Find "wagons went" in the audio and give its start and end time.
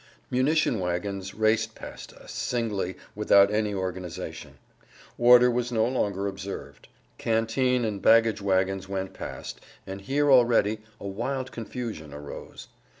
8.41-9.13